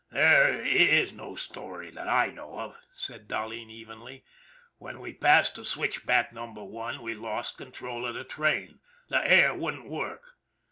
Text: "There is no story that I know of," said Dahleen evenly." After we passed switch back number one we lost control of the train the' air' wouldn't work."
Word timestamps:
"There 0.11 0.59
is 0.65 1.13
no 1.13 1.35
story 1.35 1.91
that 1.91 2.07
I 2.09 2.25
know 2.31 2.57
of," 2.57 2.75
said 2.91 3.27
Dahleen 3.27 3.69
evenly." 3.69 4.23
After 4.83 4.99
we 4.99 5.13
passed 5.13 5.63
switch 5.63 6.07
back 6.07 6.33
number 6.33 6.63
one 6.63 7.03
we 7.03 7.13
lost 7.13 7.57
control 7.59 8.07
of 8.07 8.15
the 8.15 8.23
train 8.23 8.79
the' 9.09 9.23
air' 9.31 9.53
wouldn't 9.53 9.87
work." 9.87 10.23